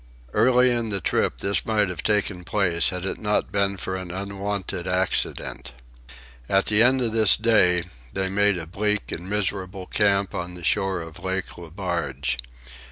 Early 0.33 0.71
in 0.71 0.89
the 0.89 0.99
trip 0.99 1.37
this 1.41 1.63
might 1.63 1.87
have 1.87 2.01
taken 2.01 2.43
place 2.43 2.89
had 2.89 3.05
it 3.05 3.19
not 3.19 3.51
been 3.51 3.77
for 3.77 3.95
an 3.95 4.09
unwonted 4.09 4.87
accident. 4.87 5.73
At 6.49 6.65
the 6.65 6.81
end 6.81 7.01
of 7.03 7.11
this 7.11 7.37
day 7.37 7.83
they 8.11 8.27
made 8.27 8.57
a 8.57 8.65
bleak 8.65 9.11
and 9.11 9.29
miserable 9.29 9.85
camp 9.85 10.33
on 10.33 10.55
the 10.55 10.63
shore 10.63 11.01
of 11.01 11.23
Lake 11.23 11.55
Le 11.55 11.69
Barge. 11.69 12.39